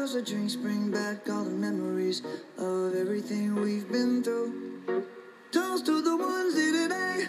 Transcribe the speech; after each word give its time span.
Cause 0.00 0.14
the 0.14 0.22
drinks 0.22 0.56
bring 0.56 0.90
back 0.90 1.28
all 1.28 1.44
the 1.44 1.50
memories 1.50 2.22
of 2.56 2.96
everything 2.96 3.52
we've 3.54 3.84
been 3.92 4.24
through. 4.24 4.80
Toast 5.52 5.84
to 5.84 6.00
the 6.00 6.16
ones 6.16 6.56
here 6.56 6.72
today. 6.72 7.28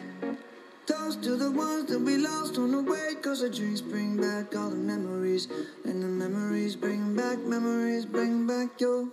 Toast 0.88 1.22
to 1.24 1.36
the 1.36 1.52
ones 1.52 1.92
that 1.92 2.00
we 2.00 2.16
lost 2.16 2.58
on 2.58 2.72
the 2.72 2.82
way. 2.82 3.20
Cause 3.22 3.42
the 3.42 3.50
drinks 3.50 3.82
bring 3.82 4.16
back 4.16 4.56
all 4.56 4.70
the 4.70 4.80
memories. 4.80 5.52
And 5.84 6.02
the 6.02 6.08
memories 6.08 6.78
bring 6.78 7.14
back, 7.14 7.40
memories 7.40 8.06
bring 8.06 8.48
back 8.48 8.80
your. 8.80 9.04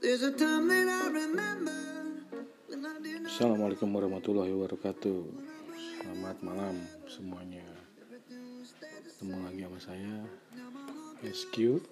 There's 0.00 0.22
a 0.22 0.30
time 0.30 0.70
that 0.70 0.86
I 0.86 1.10
remember. 1.10 1.74
Assalamualaikum 3.26 3.90
warahmatullahi 3.90 4.54
wabarakatuh 4.54 5.18
Selamat 5.98 6.38
malam 6.46 6.78
semuanya 7.10 7.66
Ketemu 9.02 9.50
lagi 9.50 9.66
sama 9.66 9.80
saya 9.82 10.14
SQ 11.26 11.82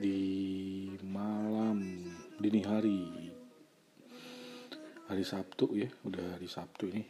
Di 0.00 0.88
malam 1.04 1.76
dini 2.40 2.64
hari. 2.64 3.04
Hari 5.12 5.20
Sabtu 5.20 5.76
ya 5.76 5.92
Udah 6.08 6.40
hari 6.40 6.48
Sabtu 6.48 6.88
ini. 6.88 7.04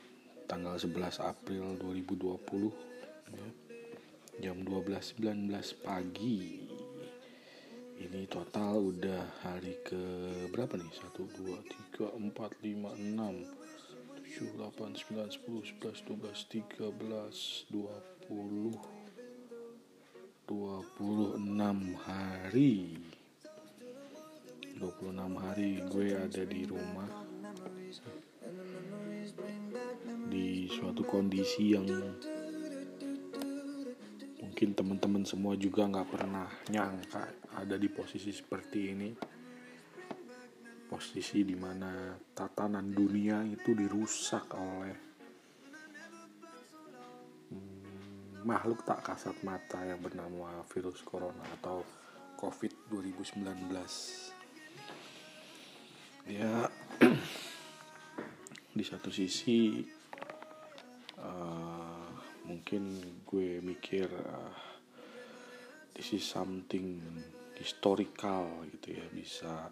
Tanggal 0.51 0.75
11 0.75 1.23
April 1.23 1.79
2020 1.79 3.31
ya. 3.31 3.47
Jam 4.43 4.67
12.19 4.67 5.23
pagi. 5.87 6.67
Ini 8.03 8.27
total 8.27 8.83
udah 8.83 9.39
hari 9.47 9.79
ke 9.87 10.03
berapa 10.51 10.75
nih? 10.75 10.91
1 10.91 11.15
2 11.15 11.63
3 11.95 12.11
4 12.11 12.27
5 12.27 12.35
6 12.35 13.71
7 14.35 14.67
8 14.67 14.99
9 14.99 15.31
10 15.39 15.79
11 15.79 16.11
12 16.11 16.43
13 16.75 17.71
20 17.71 19.00
26 20.51 21.95
hari. 22.03 22.99
26 24.83 24.83
hari 25.39 25.79
gue 25.87 26.07
ada 26.11 26.43
di 26.43 26.67
rumah. 26.67 27.07
Di 30.27 30.67
suatu 30.67 31.07
kondisi 31.07 31.79
yang 31.79 31.87
mungkin 34.43 34.75
teman-teman 34.75 35.23
semua 35.23 35.55
juga 35.55 35.87
nggak 35.87 36.09
pernah 36.19 36.51
nyangka 36.67 37.55
ada 37.55 37.79
di 37.79 37.87
posisi 37.87 38.35
seperti 38.35 38.79
ini. 38.91 39.15
Posisi 40.91 41.47
di 41.47 41.55
mana 41.55 42.19
tatanan 42.35 42.91
dunia 42.91 43.47
itu 43.47 43.71
dirusak 43.71 44.51
oleh 44.59 45.10
makhluk 48.45 48.85
tak 48.85 49.05
kasat 49.05 49.37
mata 49.45 49.85
yang 49.85 50.01
bernama 50.01 50.65
virus 50.71 51.01
corona 51.05 51.45
atau 51.61 51.85
covid 52.41 52.73
2019 52.89 53.45
ya 56.31 56.69
di 58.77 58.85
satu 58.87 59.11
sisi 59.13 59.85
eh, 61.21 62.11
mungkin 62.51 62.99
gue 63.23 63.63
mikir 63.63 64.11
uh, 64.11 64.55
this 65.95 66.17
is 66.19 66.25
something 66.27 66.99
historical 67.55 68.67
gitu 68.75 68.99
ya 68.99 69.07
bisa 69.13 69.71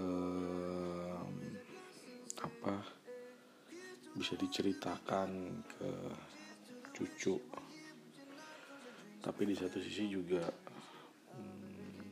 um, 0.00 1.30
apa 2.40 2.74
bisa 4.16 4.34
diceritakan 4.34 5.62
ke 5.68 5.90
cucu 7.00 7.40
tapi 9.24 9.48
di 9.48 9.56
satu 9.56 9.80
sisi 9.80 10.12
juga 10.12 10.44
hmm, 11.32 12.04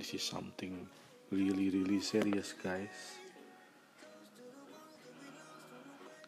this 0.00 0.16
is 0.16 0.24
something 0.24 0.88
really 1.28 1.68
really 1.68 2.00
serious 2.00 2.56
guys 2.56 3.20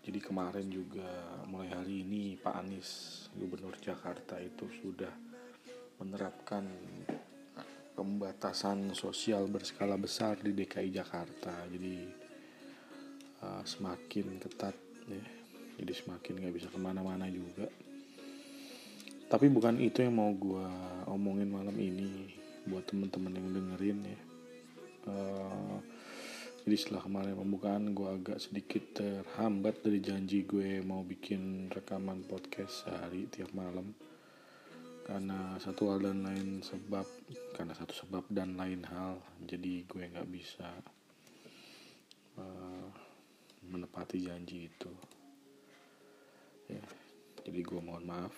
jadi 0.04 0.24
kemarin 0.24 0.68
juga 0.72 1.04
mulai 1.48 1.68
hari 1.68 2.00
ini 2.00 2.36
Pak 2.40 2.54
Anies 2.64 2.88
Gubernur 3.36 3.76
Jakarta 3.76 4.40
itu 4.40 4.64
sudah 4.80 5.12
menerapkan 6.00 6.64
pembatasan 7.92 8.96
sosial 8.96 9.52
berskala 9.52 10.00
besar 10.00 10.40
di 10.40 10.56
DKI 10.56 10.88
Jakarta. 10.94 11.52
Jadi 11.68 12.08
uh, 13.44 13.60
semakin 13.60 14.40
ketat 14.40 14.76
ya. 15.12 15.37
Jadi 15.78 15.92
semakin 15.94 16.34
nggak 16.42 16.54
bisa 16.58 16.68
ke 16.68 16.78
mana-mana 16.82 17.30
juga. 17.30 17.70
Tapi 19.28 19.46
bukan 19.52 19.78
itu 19.78 20.02
yang 20.02 20.18
mau 20.18 20.32
gue 20.34 20.66
omongin 21.06 21.48
malam 21.52 21.76
ini 21.78 22.32
buat 22.66 22.84
temen-temen 22.88 23.32
yang 23.38 23.48
dengerin 23.54 23.98
ya. 24.02 24.20
Uh, 25.08 25.78
jadi 26.68 26.76
setelah 26.84 27.00
kemarin 27.00 27.32
pembukaan 27.32 27.96
gue 27.96 28.08
agak 28.12 28.44
sedikit 28.44 29.00
terhambat 29.00 29.80
dari 29.80 30.04
janji 30.04 30.44
gue 30.44 30.84
mau 30.84 31.00
bikin 31.00 31.72
rekaman 31.72 32.28
podcast 32.28 32.84
sehari 32.84 33.24
tiap 33.32 33.56
malam 33.56 33.88
karena 35.08 35.56
satu 35.56 35.88
hal 35.88 36.04
dan 36.04 36.20
lain 36.20 36.60
sebab 36.60 37.08
karena 37.56 37.72
satu 37.72 37.96
sebab 37.96 38.28
dan 38.28 38.60
lain 38.60 38.84
hal 38.84 39.16
jadi 39.48 39.88
gue 39.88 40.12
nggak 40.12 40.28
bisa 40.28 40.68
uh, 42.36 42.88
menepati 43.64 44.28
janji 44.28 44.68
itu 44.68 44.92
ya 46.68 46.84
jadi 47.44 47.60
gue 47.64 47.80
mohon 47.80 48.04
maaf 48.04 48.34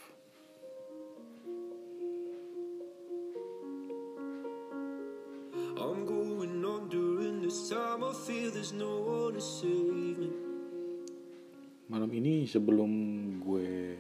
I'm 5.80 6.04
going 6.04 6.60
on 6.60 6.92
during 6.92 7.40
this 7.40 7.72
time. 7.72 8.04
I 8.04 8.12
feel 8.12 8.52
there's 8.52 8.76
no 8.76 9.00
one 9.00 9.32
to 9.32 9.40
save 9.40 10.18
me. 10.20 10.50
malam 11.90 12.06
ini 12.14 12.46
sebelum 12.46 12.92
gue 13.42 13.98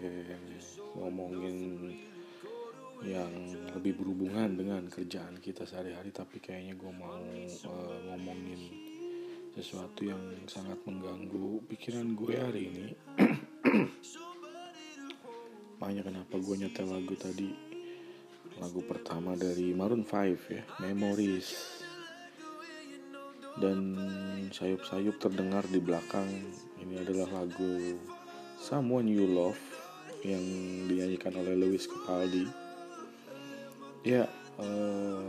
ngomongin 0.94 1.90
yang 3.02 3.34
lebih 3.74 3.98
berhubungan 3.98 4.54
dengan 4.54 4.86
kerjaan 4.86 5.42
kita 5.42 5.66
sehari-hari 5.66 6.14
tapi 6.14 6.38
kayaknya 6.38 6.78
gue 6.78 6.92
mau 6.94 7.18
uh, 7.18 7.98
ngomongin 8.06 8.62
sesuatu 9.58 10.06
yang 10.06 10.22
sangat 10.46 10.78
mengganggu 10.86 11.66
pikiran 11.66 12.14
gue 12.14 12.34
hari 12.38 12.62
ini 12.70 12.86
makanya 15.80 16.02
kenapa 16.08 16.34
gue 16.40 16.56
nyetel 16.56 16.88
lagu 16.88 17.12
tadi? 17.12 17.52
Lagu 18.56 18.80
pertama 18.84 19.36
dari 19.36 19.72
Maroon 19.76 20.04
5 20.04 20.52
ya 20.52 20.64
Memories. 20.80 21.80
Dan 23.60 23.96
sayup-sayup 24.48 25.20
terdengar 25.20 25.64
di 25.68 25.80
belakang. 25.80 26.28
Ini 26.80 27.04
adalah 27.04 27.44
lagu 27.44 28.00
Someone 28.56 29.08
You 29.08 29.28
Love 29.28 29.60
yang 30.24 30.44
dinyanyikan 30.88 31.36
oleh 31.36 31.56
Lewis 31.56 31.84
Capaldi. 31.88 32.48
Ya 34.00 34.24
eh, 34.60 35.28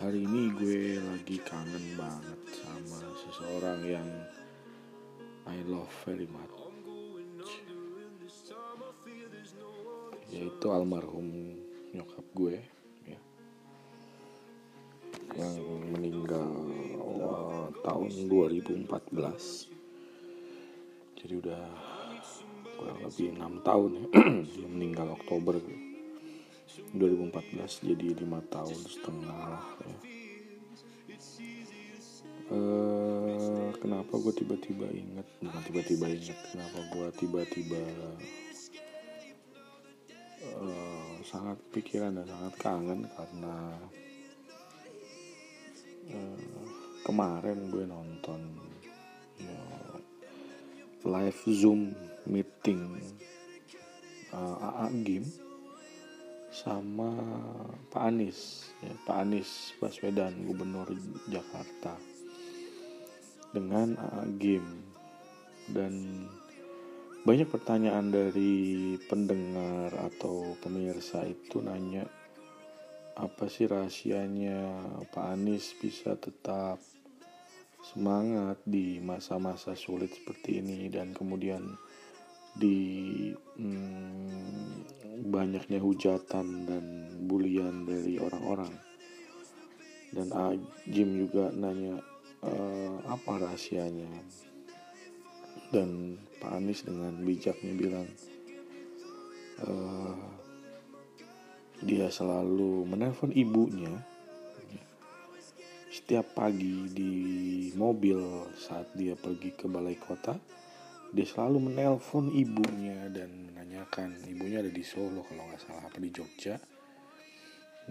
hari 0.00 0.24
ini 0.24 0.48
gue 0.56 0.96
lagi 0.96 1.36
kangen 1.44 1.96
banget 2.00 2.40
sama 2.64 3.04
seseorang 3.20 3.80
yang 3.84 4.08
I 5.50 5.66
love 5.66 5.90
very 6.06 6.30
much. 6.30 6.54
Yaitu 10.30 10.66
almarhum 10.70 11.58
nyokap 11.90 12.26
gue 12.38 12.62
ya. 13.10 13.18
Yang 15.34 15.54
meninggal 15.90 16.50
uh, 17.02 17.66
tahun 17.82 18.30
2014 18.30 19.80
jadi 21.18 21.34
udah 21.36 21.64
kurang 22.78 23.00
lebih 23.04 23.28
enam 23.34 23.58
tahun 23.66 23.90
ya. 23.98 24.04
Dia 24.54 24.68
meninggal 24.70 25.18
Oktober. 25.18 25.58
2014 26.94 27.90
jadi 27.90 28.06
lima 28.14 28.38
tahun 28.46 28.78
setengah 28.86 29.58
ya. 29.82 29.98
Eh, 32.50 32.99
kenapa 33.80 34.12
gue 34.20 34.32
tiba-tiba 34.36 34.86
inget 34.92 35.26
bukan 35.40 35.62
tiba-tiba 35.64 36.06
inget 36.12 36.38
kenapa 36.52 36.78
gue 36.92 37.06
tiba-tiba 37.16 37.82
eh, 40.44 41.12
sangat 41.24 41.56
pikiran 41.72 42.20
dan 42.20 42.28
sangat 42.28 42.54
kangen 42.60 43.00
karena 43.16 43.56
eh, 46.12 46.44
kemarin 47.08 47.72
gue 47.72 47.84
nonton 47.88 48.40
ya, 49.40 49.64
live 51.08 51.42
zoom 51.48 51.96
meeting 52.28 53.00
uh, 54.36 54.56
AA 54.60 54.86
Game 55.00 55.28
sama 56.50 57.14
Pak 57.88 58.02
Anies 58.10 58.70
ya, 58.82 58.92
Pak 59.06 59.16
Anies 59.24 59.72
Baswedan 59.80 60.44
Gubernur 60.44 60.90
Jakarta 61.30 61.96
dengan 63.50 63.98
AA 63.98 64.24
Game. 64.38 64.72
Dan 65.70 66.26
banyak 67.22 67.46
pertanyaan 67.46 68.10
dari 68.10 68.96
pendengar 69.06 69.92
atau 69.92 70.56
pemirsa 70.58 71.22
itu 71.28 71.60
nanya 71.60 72.08
apa 73.20 73.50
sih 73.52 73.68
rahasianya? 73.68 74.80
Pak 75.12 75.26
Anies 75.36 75.76
bisa 75.76 76.16
tetap 76.16 76.80
semangat 77.84 78.60
di 78.64 78.96
masa-masa 79.04 79.76
sulit 79.76 80.14
seperti 80.16 80.64
ini? 80.64 80.88
Dan 80.88 81.12
kemudian 81.12 81.76
di 82.56 83.30
hmm, 83.34 85.20
banyaknya 85.28 85.78
hujatan 85.78 86.46
dan 86.64 86.84
bulian 87.28 87.84
dari 87.84 88.16
orang-orang. 88.16 88.72
Dan 90.10 90.32
Jim 90.90 91.14
juga 91.14 91.54
nanya 91.54 92.09
e, 92.44 92.52
apa 93.06 93.32
rahasianya? 93.40 94.10
Dan 95.70 96.18
Pak 96.42 96.50
Anies 96.56 96.82
dengan 96.82 97.14
bijaknya 97.22 97.72
bilang 97.76 98.08
e, 99.62 99.70
dia 101.80 102.12
selalu 102.12 102.84
menelpon 102.84 103.32
ibunya 103.32 103.92
setiap 106.10 106.38
pagi 106.38 106.90
di 106.90 107.14
mobil 107.74 108.18
saat 108.58 108.94
dia 108.98 109.18
pergi 109.18 109.54
ke 109.54 109.66
balai 109.66 109.94
kota. 109.94 110.34
Dia 111.10 111.26
selalu 111.26 111.70
menelpon 111.70 112.30
ibunya 112.30 113.10
dan 113.10 113.50
menanyakan 113.50 114.18
ibunya 114.26 114.62
ada 114.62 114.70
di 114.70 114.82
Solo 114.86 115.26
kalau 115.26 115.46
nggak 115.50 115.62
salah 115.62 115.86
apa 115.86 115.98
di 115.98 116.10
Jogja? 116.14 116.58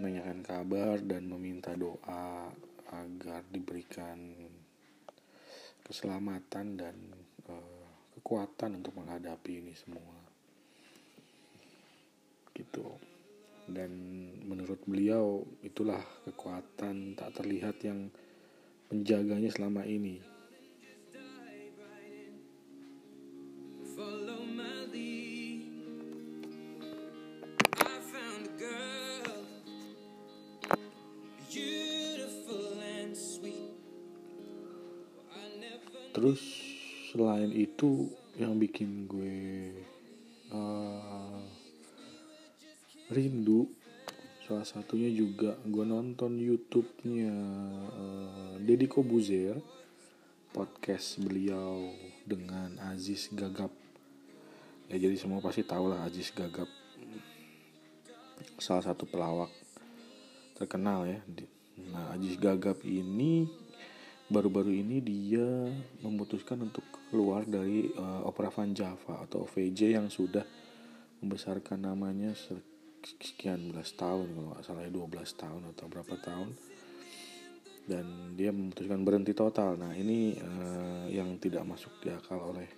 Menanyakan 0.00 0.40
kabar 0.40 0.96
dan 1.04 1.28
meminta 1.28 1.76
doa 1.76 2.48
agar 2.90 3.46
diberikan 3.50 4.18
keselamatan 5.86 6.78
dan 6.78 6.96
uh, 7.50 7.86
kekuatan 8.18 8.78
untuk 8.78 8.94
menghadapi 8.98 9.62
ini 9.62 9.74
semua. 9.74 10.18
Gitu. 12.54 12.86
Dan 13.70 13.90
menurut 14.46 14.82
beliau 14.86 15.46
itulah 15.62 16.02
kekuatan 16.26 17.14
tak 17.14 17.30
terlihat 17.38 17.78
yang 17.86 18.10
menjaganya 18.90 19.50
selama 19.54 19.86
ini 19.86 20.29
bikin 38.60 39.08
gue 39.08 39.72
uh, 40.52 41.40
rindu. 43.08 43.72
Salah 44.44 44.66
satunya 44.68 45.08
juga 45.08 45.56
gue 45.64 45.84
nonton 45.86 46.36
YouTube-nya 46.36 47.32
uh, 47.96 48.54
Deddy 48.60 48.90
Kobuzer 48.90 49.56
podcast 50.50 51.16
beliau 51.22 51.88
dengan 52.26 52.76
Aziz 52.92 53.32
Gagap. 53.32 53.72
Ya 54.90 54.98
jadi 54.98 55.16
semua 55.16 55.38
pasti 55.40 55.62
tahu 55.62 55.88
lah 55.88 56.04
Aziz 56.04 56.34
Gagap. 56.34 56.68
Salah 58.58 58.84
satu 58.84 59.06
pelawak 59.06 59.48
terkenal 60.58 61.06
ya. 61.08 61.22
Nah 61.94 62.12
Aziz 62.18 62.36
Gagap 62.36 62.82
ini 62.82 63.46
baru-baru 64.30 64.70
ini 64.70 65.02
dia 65.02 65.44
memutuskan 66.06 66.62
untuk 66.62 66.86
keluar 67.10 67.42
dari 67.42 67.90
uh, 67.98 68.22
Opera 68.22 68.46
Van 68.54 68.70
Java 68.70 69.26
atau 69.26 69.42
VJ 69.42 69.98
yang 69.98 70.06
sudah 70.06 70.46
membesarkan 71.18 71.82
namanya 71.82 72.30
sekian 73.02 73.74
belas 73.74 73.90
tahun 73.98 74.30
kalau 74.30 74.48
nggak 74.54 74.64
salah 74.64 74.86
12 74.86 74.94
ya, 74.94 75.26
tahun 75.34 75.62
atau 75.74 75.84
berapa 75.90 76.14
tahun. 76.22 76.48
Dan 77.90 78.38
dia 78.38 78.54
memutuskan 78.54 79.02
berhenti 79.02 79.34
total. 79.34 79.74
Nah 79.74 79.90
ini 79.98 80.38
uh, 80.38 81.10
yang 81.10 81.34
tidak 81.42 81.66
masuk 81.66 81.90
di 81.98 82.14
akal 82.14 82.54
oleh 82.54 82.70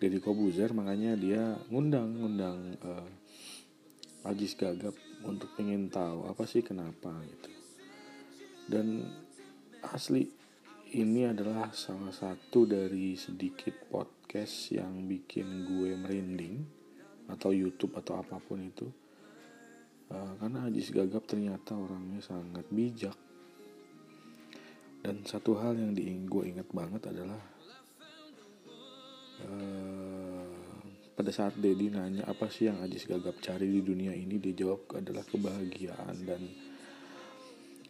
Deddy 0.00 0.24
Kobuzer 0.24 0.72
makanya 0.72 1.12
dia 1.20 1.52
ngundang 1.68 2.16
ngundang 2.16 2.58
uh, 2.80 4.24
Ajis 4.24 4.56
Gagap 4.56 4.96
untuk 5.20 5.52
pengen 5.52 5.92
tahu 5.92 6.24
apa 6.24 6.48
sih 6.48 6.64
kenapa 6.64 7.12
gitu. 7.28 7.50
Dan 8.72 9.04
asli 9.84 10.37
ini 10.96 11.28
adalah 11.28 11.68
salah 11.76 12.08
satu 12.08 12.64
dari 12.64 13.12
sedikit 13.12 13.76
podcast 13.92 14.72
yang 14.72 15.04
bikin 15.04 15.68
gue 15.68 15.92
merinding 15.92 16.64
atau 17.28 17.52
YouTube 17.52 17.92
atau 18.00 18.16
apa 18.16 18.40
pun 18.40 18.64
itu. 18.64 18.88
Uh, 20.08 20.32
karena 20.40 20.64
Ajis 20.64 20.88
Gagap 20.88 21.28
ternyata 21.28 21.76
orangnya 21.76 22.24
sangat 22.24 22.64
bijak. 22.72 23.12
Dan 25.04 25.28
satu 25.28 25.60
hal 25.60 25.76
yang 25.76 25.92
di 25.92 26.08
gue 26.24 26.44
ingat 26.48 26.72
banget 26.72 27.12
adalah 27.12 27.42
uh, 29.44 30.48
pada 31.12 31.28
saat 31.28 31.52
Dedi 31.60 31.92
nanya 31.92 32.24
apa 32.24 32.48
sih 32.48 32.72
yang 32.72 32.80
Ajis 32.80 33.04
Gagap 33.04 33.36
cari 33.44 33.68
di 33.68 33.84
dunia 33.84 34.16
ini? 34.16 34.40
Dia 34.40 34.56
jawab 34.56 34.88
adalah 34.96 35.28
kebahagiaan 35.28 36.16
dan 36.24 36.48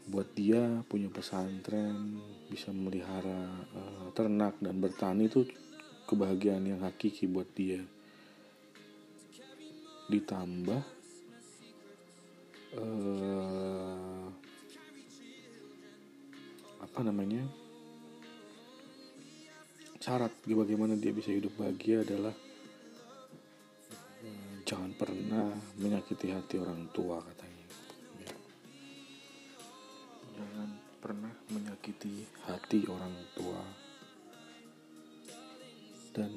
buat 0.08 0.32
dia 0.32 0.81
punya 0.88 1.12
pesantren 1.12 2.16
bisa 2.49 2.72
memelihara 2.72 3.44
uh, 3.76 4.08
ternak 4.16 4.56
dan 4.56 4.81
bertani 4.81 5.28
itu 5.28 5.44
kebahagiaan 6.08 6.64
yang 6.64 6.81
hakiki 6.81 7.28
buat 7.28 7.44
dia. 7.52 7.84
Ditambah 10.08 10.81
uh, 12.81 14.26
apa 16.81 17.00
namanya? 17.04 17.44
Syarat 20.00 20.32
bagaimana 20.49 20.96
dia 20.96 21.12
bisa 21.12 21.28
hidup 21.28 21.52
bahagia 21.61 22.00
adalah 22.00 22.32
uh, 24.25 24.56
jangan 24.64 24.97
pernah 24.97 25.52
menyakiti 25.76 26.32
hati 26.32 26.56
orang 26.56 26.88
tua 26.97 27.21
katanya 27.21 27.48
menyakiti 31.88 32.28
hati 32.45 32.85
orang 32.85 33.16
tua. 33.33 33.64
Dan 36.12 36.33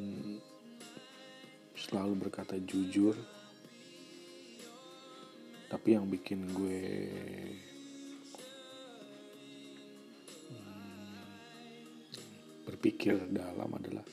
selalu 1.76 2.14
berkata 2.24 2.56
jujur. 2.64 3.20
Tapi 5.68 5.96
yang 5.96 6.08
bikin 6.08 6.52
gue 6.56 6.84
hmm, 10.56 11.20
berpikir 12.68 13.16
dalam 13.28 13.76
adalah 13.76 14.08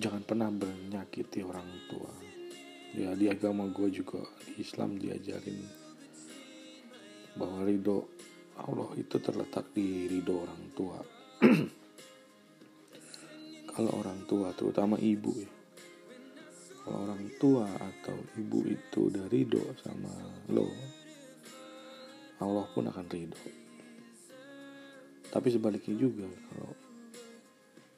jangan 0.00 0.24
pernah 0.24 0.48
menyakiti 0.48 1.44
orang 1.44 1.68
tua. 1.92 2.12
Ya 2.96 3.12
di 3.12 3.28
agama 3.28 3.68
gue 3.68 3.92
juga 3.92 4.24
di 4.48 4.64
Islam 4.64 4.96
diajarin 4.96 5.60
bahwa 7.36 7.68
ridho 7.68 8.15
Allah 8.56 8.88
itu 8.96 9.20
terletak 9.20 9.76
di 9.76 10.08
ridho 10.08 10.40
orang 10.40 10.62
tua. 10.72 10.98
Kalau 13.76 13.92
orang 14.00 14.24
tua, 14.24 14.56
terutama 14.56 14.96
ibu 14.96 15.36
ya. 15.36 15.52
Kalau 16.80 16.98
orang 17.04 17.28
tua 17.36 17.68
atau 17.68 18.16
ibu 18.40 18.64
itu 18.64 19.12
udah 19.12 19.26
ridho 19.28 19.60
sama 19.84 20.08
lo, 20.48 20.70
Allah 22.40 22.64
pun 22.72 22.88
akan 22.88 23.06
ridho. 23.10 23.66
Tapi 25.28 25.48
sebaliknya 25.52 25.98
juga, 25.98 26.24
kalau 26.24 26.72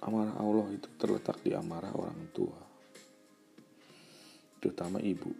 amarah 0.09 0.35
Allah 0.41 0.67
itu 0.75 0.88
terletak 0.99 1.38
di 1.45 1.55
amarah 1.55 1.95
orang 1.95 2.33
tua. 2.35 2.59
Terutama 4.59 4.99
ibu. 4.99 5.31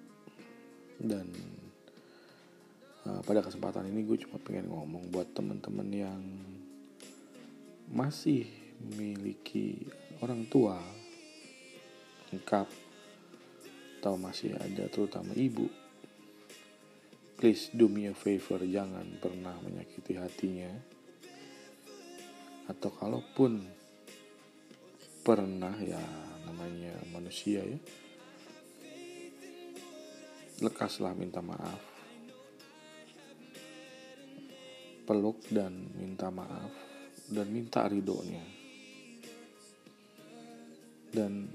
Dan 1.00 1.26
pada 3.28 3.44
kesempatan 3.44 3.85
ini 3.92 4.08
gue 4.08 4.25
cuma 4.25 4.40
pengen 4.40 4.73
ngomong 4.73 5.12
buat 5.12 5.37
temen-temen 5.37 5.88
yang 5.92 6.23
masih 7.92 8.49
memiliki 8.80 9.85
orang 10.25 10.49
tua 10.49 10.80
lengkap 12.32 12.64
atau 14.00 14.16
masih 14.16 14.56
ada 14.56 14.88
terutama 14.88 15.37
ibu. 15.37 15.68
Please 17.37 17.68
do 17.76 17.92
me 17.92 18.08
a 18.08 18.16
favor 18.16 18.64
jangan 18.64 19.04
pernah 19.20 19.61
menyakiti 19.61 20.16
hatinya. 20.16 20.73
Atau 22.64 22.97
kalaupun 22.97 23.61
pernah 25.20 25.76
ya 25.85 26.00
namanya 26.49 26.97
manusia 27.12 27.61
ya 27.61 27.76
lekaslah 30.64 31.12
minta 31.12 31.44
maaf 31.44 31.88
peluk 35.08 35.40
dan 35.48 35.88
minta 35.96 36.28
maaf 36.28 36.68
dan 37.32 37.48
minta 37.48 37.88
ridhonya 37.88 38.44
dan 41.08 41.48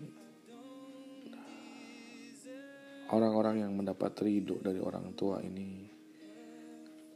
orang-orang 3.14 3.62
yang 3.62 3.78
mendapat 3.78 4.18
ridho 4.26 4.58
dari 4.58 4.82
orang 4.82 5.14
tua 5.14 5.38
ini 5.46 5.86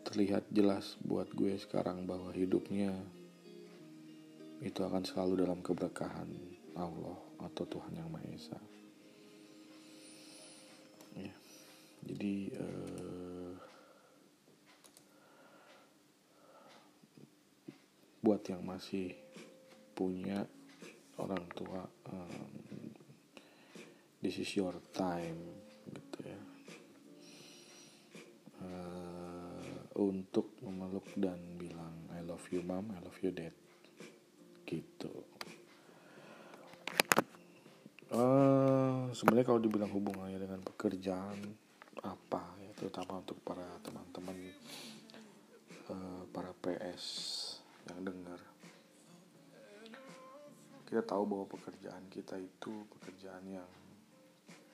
terlihat 0.06 0.46
jelas 0.54 0.94
buat 1.02 1.28
gue 1.34 1.58
sekarang 1.58 2.06
bahwa 2.06 2.30
hidupnya 2.32 2.94
itu 4.62 4.82
akan 4.86 5.04
selalu 5.04 5.42
dalam 5.46 5.60
keberkahan 5.66 6.30
Allah 6.78 7.18
atau 7.44 7.66
Tuhan 7.66 7.94
yang 7.98 8.10
Maha 8.10 8.30
Esa. 8.34 8.60
Ya. 11.18 11.34
Jadi 12.08 12.36
eh, 12.54 12.87
buat 18.28 18.44
yang 18.52 18.60
masih 18.60 19.16
punya 19.96 20.44
orang 21.16 21.48
tua, 21.56 21.88
um, 22.12 22.92
this 24.20 24.36
is 24.44 24.52
your 24.52 24.76
time, 24.92 25.40
gitu 25.88 26.28
ya, 26.28 26.42
uh, 28.68 29.80
untuk 30.04 30.60
memeluk 30.60 31.08
dan 31.16 31.40
bilang 31.56 31.96
I 32.12 32.20
love 32.28 32.44
you 32.52 32.60
mom, 32.68 32.92
I 32.92 33.00
love 33.00 33.16
you 33.24 33.32
dad, 33.32 33.56
gitu. 34.68 35.24
Uh, 38.12 39.08
sebenarnya 39.16 39.48
kalau 39.48 39.64
dibilang 39.64 39.92
hubungannya 39.96 40.36
dengan 40.36 40.60
pekerjaan 40.68 41.48
apa 42.04 42.44
ya 42.64 42.72
terutama 42.76 43.20
untuk 43.20 43.36
para 43.44 43.68
teman-teman 43.84 44.36
uh, 45.92 46.24
para 46.32 46.56
PS 46.64 47.47
yang 47.96 48.04
dengar. 48.04 48.40
Kita 50.88 51.04
tahu 51.04 51.24
bahwa 51.28 51.46
pekerjaan 51.48 52.08
kita 52.08 52.40
itu 52.40 52.88
pekerjaan 52.96 53.44
yang 53.48 53.70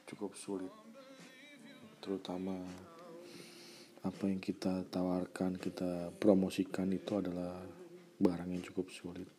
cukup 0.06 0.38
sulit 0.38 0.74
terutama 2.04 2.60
apa 4.04 4.24
yang 4.28 4.44
kita 4.44 4.84
tawarkan 4.92 5.56
kita 5.56 6.12
promosikan 6.20 6.92
itu 6.92 7.16
adalah 7.16 7.56
barang 8.20 8.52
yang 8.52 8.60
cukup 8.60 8.92
sulit. 8.92 9.32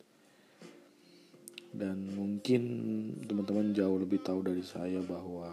Dan 1.68 2.16
mungkin 2.16 2.62
teman-teman 3.28 3.76
jauh 3.76 4.00
lebih 4.00 4.24
tahu 4.24 4.40
dari 4.40 4.64
saya 4.64 5.04
bahwa 5.04 5.52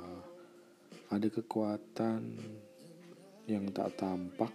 ada 1.12 1.28
kekuatan 1.28 2.40
yang 3.52 3.68
tak 3.76 4.00
tampak 4.00 4.54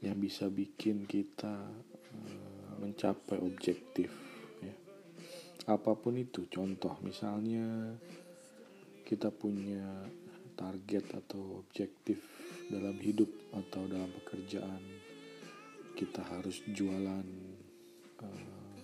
yang 0.00 0.16
bisa 0.16 0.48
bikin 0.48 1.04
kita 1.04 1.68
mencapai 2.82 3.38
objektif 3.38 4.10
ya. 4.58 4.74
apa 5.70 5.94
pun 5.94 6.18
itu 6.18 6.50
contoh 6.50 6.98
misalnya 7.06 7.94
kita 9.06 9.30
punya 9.30 10.08
target 10.58 11.04
atau 11.14 11.62
objektif 11.62 12.18
dalam 12.70 12.96
hidup 12.98 13.28
atau 13.54 13.84
dalam 13.86 14.10
pekerjaan 14.22 14.82
kita 15.94 16.24
harus 16.24 16.64
jualan 16.72 17.26
uh, 18.24 18.76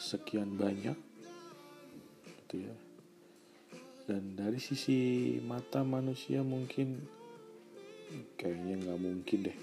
sekian 0.00 0.56
banyak 0.56 0.96
gitu 2.24 2.66
ya 2.66 2.76
dan 4.04 4.36
dari 4.36 4.60
sisi 4.60 5.36
mata 5.40 5.80
manusia 5.80 6.44
mungkin 6.44 7.00
kayaknya 8.36 8.84
nggak 8.84 9.00
mungkin 9.00 9.38
deh 9.48 9.58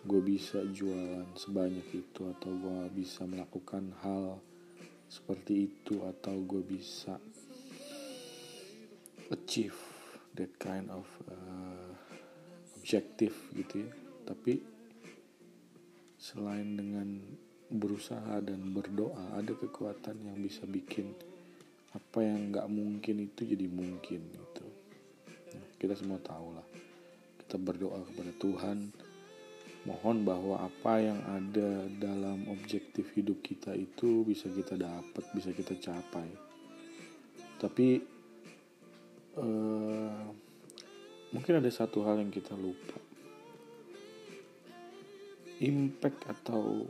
gue 0.00 0.20
bisa 0.24 0.64
jualan 0.64 1.28
sebanyak 1.36 1.84
itu 1.92 2.20
atau 2.36 2.50
gue 2.52 2.80
bisa 2.96 3.28
melakukan 3.28 3.92
hal 4.00 4.40
seperti 5.10 5.68
itu 5.68 6.00
atau 6.06 6.40
gue 6.40 6.62
bisa 6.64 7.20
achieve 9.28 9.76
that 10.32 10.50
kind 10.56 10.88
of 10.88 11.04
uh, 11.28 11.92
objective 12.80 13.34
gitu 13.52 13.84
ya. 13.84 13.90
Tapi 14.24 14.62
selain 16.16 16.76
dengan 16.76 17.08
berusaha 17.70 18.40
dan 18.42 18.72
berdoa 18.72 19.36
ada 19.36 19.52
kekuatan 19.54 20.26
yang 20.26 20.38
bisa 20.40 20.66
bikin 20.66 21.12
apa 21.90 22.22
yang 22.22 22.54
nggak 22.54 22.70
mungkin 22.70 23.30
itu 23.30 23.46
jadi 23.46 23.66
mungkin 23.66 24.20
gitu. 24.30 24.66
Nah, 25.54 25.64
kita 25.78 25.94
semua 25.98 26.22
tahu 26.22 26.54
lah 26.54 26.66
kita 27.42 27.58
berdoa 27.58 27.98
kepada 28.06 28.32
Tuhan 28.38 28.78
mohon 29.88 30.28
bahwa 30.28 30.60
apa 30.60 31.00
yang 31.00 31.20
ada 31.24 31.88
dalam 31.96 32.44
objektif 32.52 33.08
hidup 33.16 33.40
kita 33.40 33.72
itu 33.72 34.28
bisa 34.28 34.52
kita 34.52 34.76
dapat 34.76 35.24
bisa 35.32 35.56
kita 35.56 35.72
capai. 35.80 36.28
Tapi 37.56 38.00
uh, 39.40 40.20
mungkin 41.32 41.54
ada 41.60 41.70
satu 41.72 42.04
hal 42.04 42.20
yang 42.20 42.32
kita 42.32 42.52
lupa. 42.52 43.00
Impact 45.60 46.20
atau 46.28 46.88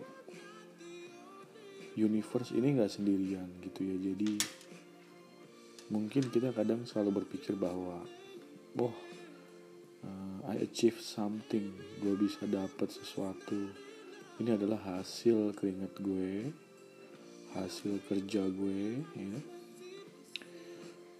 universe 1.98 2.54
ini 2.54 2.78
nggak 2.78 2.90
sendirian 2.90 3.50
gitu 3.66 3.86
ya. 3.86 3.96
Jadi 3.98 4.32
mungkin 5.90 6.30
kita 6.30 6.54
kadang 6.54 6.86
selalu 6.86 7.22
berpikir 7.22 7.58
bahwa 7.58 8.02
oh 8.78 8.94
uh, 10.04 10.50
I 10.50 10.64
achieve 10.64 10.98
something 11.00 11.72
gue 12.00 12.14
bisa 12.16 12.44
dapat 12.48 12.88
sesuatu. 12.90 13.70
Ini 14.40 14.56
adalah 14.56 14.80
hasil 14.96 15.52
keringat 15.52 16.00
gue 16.00 16.48
hasil 17.54 17.98
kerja 18.06 18.46
gue 18.46 19.02
ya. 19.18 19.40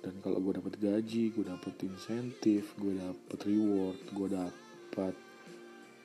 Dan 0.01 0.15
kalau 0.25 0.41
gue 0.41 0.57
dapat 0.57 0.81
gaji 0.81 1.35
gue 1.35 1.45
dapat 1.45 1.75
insentif 1.85 2.73
gue 2.81 2.97
dapat 2.97 3.39
reward 3.45 4.01
gue 4.15 4.29
dapat 4.33 5.15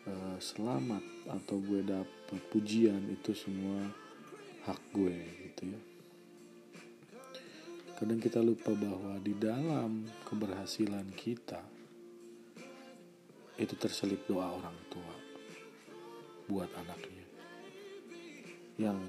uh, 0.10 0.38
selamat 0.42 1.04
atau 1.32 1.58
gue 1.62 1.82
dapat 1.86 2.42
pujian 2.52 3.00
itu 3.08 3.32
semua 3.32 3.88
hak 4.68 4.82
gue 4.92 5.16
gitu 5.48 5.64
ya. 5.72 5.82
Kadang 7.96 8.20
kita 8.20 8.44
lupa 8.44 8.76
bahwa 8.76 9.16
di 9.24 9.32
dalam 9.40 10.04
keberhasilan 10.28 11.16
kita 11.16 11.75
itu 13.56 13.74
terselip 13.80 14.24
doa 14.28 14.52
orang 14.52 14.78
tua 14.92 15.16
buat 16.52 16.70
anaknya. 16.76 17.26
Yang 18.76 19.00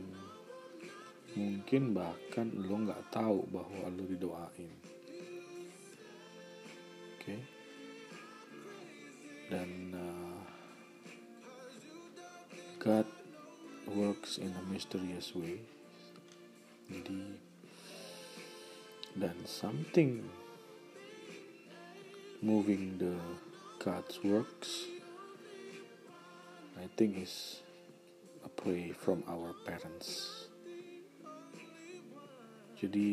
mungkin 1.36 1.92
bahkan 1.92 2.48
lo 2.54 2.76
nggak 2.86 3.12
tahu 3.12 3.44
bahwa 3.50 3.90
lo 3.90 4.04
didoain. 4.06 4.72
Oke? 7.16 7.22
Okay? 7.22 7.40
dan 9.46 9.94
uh, 9.94 10.42
God 12.82 13.06
works 13.86 14.38
in 14.42 14.50
a 14.50 14.64
mysterious 14.66 15.30
way. 15.34 15.62
Jadi 16.90 17.38
dan 19.16 19.38
something 19.46 20.22
moving 22.42 22.98
the 22.98 23.16
God's 23.86 24.18
works. 24.26 24.90
I 26.74 26.90
think 26.98 27.22
is 27.22 27.62
a 28.42 28.50
pray 28.50 28.90
from 28.90 29.22
our 29.30 29.54
parents. 29.62 30.50
Jadi 32.74 33.10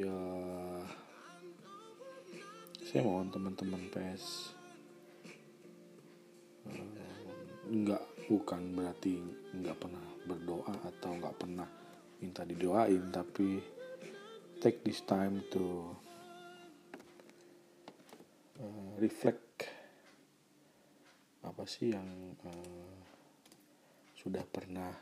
ya 0.00 0.16
saya 2.88 3.04
mohon 3.04 3.28
teman-teman 3.28 3.84
PS 3.92 4.56
nggak 7.68 8.04
bukan 8.24 8.72
berarti 8.72 9.20
nggak 9.60 9.76
pernah 9.76 10.06
berdoa 10.24 10.72
atau 10.88 11.20
nggak 11.20 11.36
pernah 11.36 11.68
minta 12.24 12.48
didoain 12.48 13.12
tapi 13.12 13.60
take 14.64 14.80
this 14.88 15.04
time 15.04 15.44
to 15.52 15.92
uh, 18.56 18.88
reflect 18.96 19.43
apa 21.64 21.72
sih 21.80 21.96
yang 21.96 22.36
uh, 22.44 22.92
sudah 24.20 24.44
pernah 24.44 24.92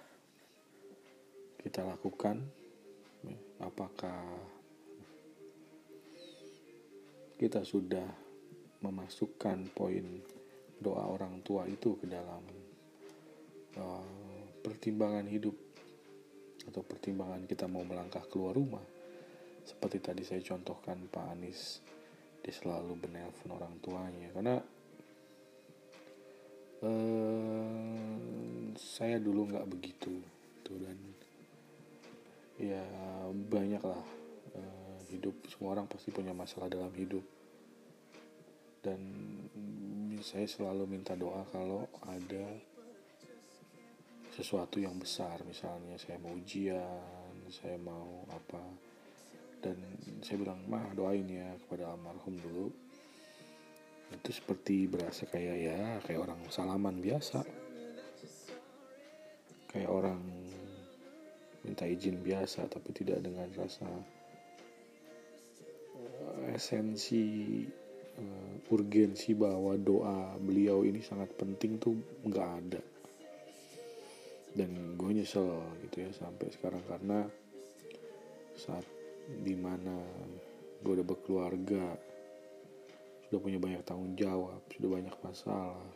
kita 1.59 1.83
lakukan? 1.83 2.38
Apakah 3.59 4.23
kita 7.35 7.66
sudah 7.66 8.07
memasukkan 8.78 9.75
poin 9.75 10.23
doa 10.78 11.02
orang 11.11 11.42
tua 11.42 11.66
itu 11.66 11.99
ke 11.99 12.07
dalam 12.07 12.47
uh, 13.83 14.47
pertimbangan 14.62 15.26
hidup? 15.26 15.59
Atau 16.71 16.87
pertimbangan 16.87 17.42
kita 17.50 17.66
mau 17.66 17.83
melangkah 17.83 18.23
keluar 18.31 18.54
rumah? 18.54 18.87
Seperti 19.66 19.99
tadi 19.99 20.23
saya 20.23 20.38
contohkan 20.38 21.11
Pak 21.11 21.26
Anies 21.26 21.83
dia 22.38 22.54
selalu 22.54 23.02
menelpon 23.02 23.50
orang 23.50 23.75
tuanya. 23.83 24.31
Karena 24.31 24.62
uh, 26.83 27.93
saya 28.79 29.17
dulu 29.23 29.51
nggak 29.51 29.67
begitu 29.71 30.23
tuh 30.67 30.79
dan 30.83 30.99
ya 32.61 32.85
banyak 33.33 33.83
lah 33.83 34.03
eh, 34.55 34.99
hidup. 35.11 35.35
Semua 35.51 35.75
orang 35.75 35.91
pasti 35.91 36.15
punya 36.15 36.31
masalah 36.31 36.71
dalam 36.71 36.93
hidup. 36.95 37.25
Dan 38.83 39.01
saya 40.23 40.47
selalu 40.47 40.91
minta 40.91 41.15
doa 41.15 41.47
kalau 41.51 41.87
ada 42.07 42.47
sesuatu 44.35 44.79
yang 44.79 44.95
besar. 44.99 45.43
Misalnya 45.47 45.99
saya 45.99 46.19
mau 46.23 46.35
ujian 46.35 47.37
saya 47.51 47.79
mau 47.79 48.27
apa. 48.31 48.62
Dan 49.62 49.79
saya 50.23 50.43
bilang 50.43 50.62
mah 50.67 50.91
doain 50.95 51.27
ya 51.27 51.55
kepada 51.67 51.95
almarhum 51.95 52.35
dulu 52.39 52.82
itu 54.12 54.31
seperti 54.31 54.87
berasa 54.88 55.25
kayak 55.28 55.57
ya 55.57 55.81
kayak 56.04 56.21
orang 56.28 56.40
salaman 56.52 57.00
biasa. 57.00 57.40
Kayak 59.73 59.90
orang 59.90 60.21
minta 61.64 61.87
izin 61.88 62.21
biasa 62.21 62.66
tapi 62.69 62.90
tidak 62.92 63.23
dengan 63.23 63.49
rasa 63.54 63.88
eh, 65.97 66.52
esensi 66.52 67.25
uh, 68.19 68.75
urgensi 68.75 69.33
bahwa 69.33 69.78
doa 69.78 70.37
beliau 70.42 70.83
ini 70.83 71.00
sangat 71.00 71.33
penting 71.38 71.81
tuh 71.81 71.97
nggak 72.26 72.49
ada. 72.62 72.83
Dan 74.52 75.00
gue 75.00 75.11
nyesel 75.16 75.49
gitu 75.88 76.04
ya 76.04 76.11
sampai 76.12 76.52
sekarang 76.52 76.85
karena 76.85 77.25
saat 78.52 78.85
di 79.25 79.57
mana 79.57 79.97
gue 80.85 80.92
udah 80.92 81.07
berkeluarga 81.07 82.12
sudah 83.33 83.49
punya 83.49 83.57
banyak 83.57 83.81
tanggung 83.89 84.12
jawab 84.12 84.61
sudah 84.69 84.93
banyak 84.93 85.17
masalah. 85.25 85.89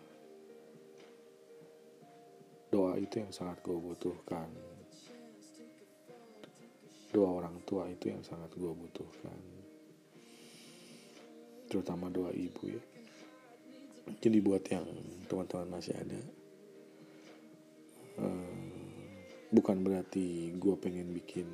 Doa 2.72 2.96
itu 2.96 3.20
yang 3.20 3.28
sangat 3.28 3.60
gue 3.60 3.76
butuhkan. 3.76 4.48
Doa 7.12 7.28
orang 7.36 7.60
tua 7.68 7.92
itu 7.92 8.08
yang 8.08 8.24
sangat 8.24 8.48
gue 8.56 8.72
butuhkan. 8.72 9.36
Terutama 11.68 12.08
doa 12.08 12.32
ibu 12.32 12.72
ya. 12.72 12.80
Jadi 14.16 14.40
buat 14.40 14.64
yang 14.72 14.88
teman-teman 15.28 15.76
masih 15.76 15.92
ada 15.92 16.16
uh, 18.16 18.64
bukan 19.52 19.84
berarti 19.84 20.56
gue 20.56 20.74
pengen 20.80 21.12
bikin 21.12 21.44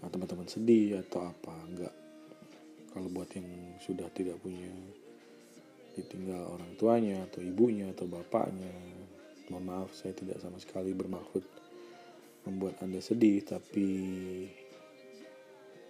uh, 0.00 0.08
teman-teman 0.08 0.48
sedih 0.48 1.04
atau 1.04 1.28
apa 1.28 1.52
enggak 1.68 2.07
kalau 2.98 3.14
buat 3.14 3.30
yang 3.30 3.46
sudah 3.78 4.10
tidak 4.10 4.42
punya 4.42 4.74
ditinggal 5.94 6.58
orang 6.58 6.74
tuanya 6.74 7.22
atau 7.30 7.38
ibunya 7.46 7.94
atau 7.94 8.10
bapaknya 8.10 8.74
mohon 9.54 9.70
maaf 9.70 9.94
saya 9.94 10.18
tidak 10.18 10.42
sama 10.42 10.58
sekali 10.58 10.90
bermaksud 10.98 11.46
membuat 12.42 12.74
anda 12.82 12.98
sedih 12.98 13.46
tapi 13.46 13.86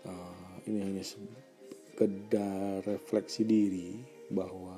uh, 0.04 0.60
ini 0.68 0.84
hanya 0.84 1.00
sekedar 1.00 2.84
refleksi 2.84 3.48
diri 3.48 3.96
bahwa 4.28 4.76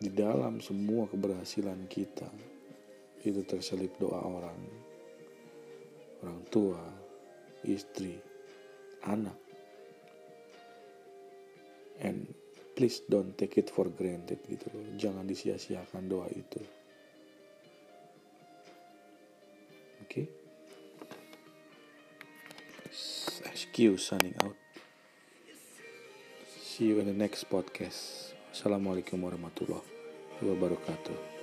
di 0.00 0.08
dalam 0.08 0.64
semua 0.64 1.04
keberhasilan 1.12 1.84
kita 1.92 2.32
itu 3.20 3.44
terselip 3.44 3.92
doa 4.00 4.24
orang 4.24 4.60
orang 6.24 6.40
tua 6.48 6.80
istri 7.68 8.16
anak 9.04 9.47
and 12.02 12.30
please 12.78 13.02
don't 13.10 13.34
take 13.34 13.58
it 13.58 13.70
for 13.70 13.90
granted 13.90 14.38
gitu 14.46 14.70
loh. 14.70 14.84
Jangan 14.94 15.26
disia-siakan 15.26 16.06
doa 16.06 16.30
itu. 16.30 16.62
Oke 20.02 20.06
okay? 20.06 20.26
SQ 23.54 23.98
signing 23.98 24.34
out. 24.42 24.54
See 26.62 26.90
you 26.90 27.02
in 27.02 27.10
the 27.10 27.18
next 27.18 27.50
podcast. 27.50 28.30
Assalamualaikum 28.54 29.18
warahmatullahi 29.18 29.86
wabarakatuh 30.42 31.37